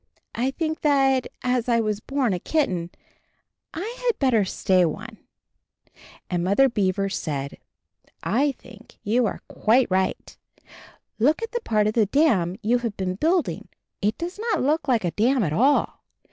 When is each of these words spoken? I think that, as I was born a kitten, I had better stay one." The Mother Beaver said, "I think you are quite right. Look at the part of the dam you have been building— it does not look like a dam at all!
I 0.33 0.49
think 0.49 0.81
that, 0.81 1.27
as 1.43 1.69
I 1.69 1.79
was 1.79 1.99
born 1.99 2.33
a 2.33 2.39
kitten, 2.39 2.89
I 3.71 3.97
had 4.03 4.17
better 4.17 4.43
stay 4.43 4.83
one." 4.83 5.19
The 6.31 6.39
Mother 6.39 6.67
Beaver 6.69 7.07
said, 7.07 7.59
"I 8.23 8.53
think 8.53 8.97
you 9.03 9.27
are 9.27 9.43
quite 9.47 9.91
right. 9.91 10.35
Look 11.19 11.43
at 11.43 11.51
the 11.51 11.61
part 11.61 11.85
of 11.85 11.93
the 11.93 12.07
dam 12.07 12.55
you 12.63 12.79
have 12.79 12.97
been 12.97 13.13
building— 13.13 13.69
it 14.01 14.17
does 14.17 14.39
not 14.39 14.63
look 14.63 14.87
like 14.87 15.03
a 15.05 15.11
dam 15.11 15.43
at 15.43 15.53
all! 15.53 16.01